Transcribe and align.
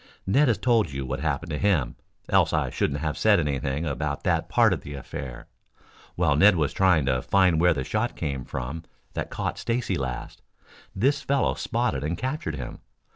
Ned 0.25 0.47
has 0.47 0.57
told 0.57 0.89
you 0.91 1.05
what 1.05 1.19
happened 1.19 1.51
to 1.51 1.59
him, 1.59 1.95
else 2.27 2.53
I 2.53 2.71
shouldn't 2.71 3.01
have 3.01 3.19
said 3.19 3.39
anything 3.39 3.85
about 3.85 4.23
that 4.23 4.49
part 4.49 4.73
of 4.73 4.81
the 4.81 4.95
affair. 4.95 5.45
While 6.15 6.35
Ned 6.35 6.55
was 6.55 6.73
trying 6.73 7.05
to 7.05 7.21
find 7.21 7.61
where 7.61 7.75
the 7.75 7.83
shot 7.83 8.15
came 8.15 8.43
from 8.43 8.83
that 9.13 9.29
caught 9.29 9.59
Stacy 9.59 9.97
last, 9.97 10.41
this 10.95 11.21
fellow 11.21 11.53
spotted 11.53 12.03
and 12.03 12.17
captured 12.17 12.55
him. 12.55 12.79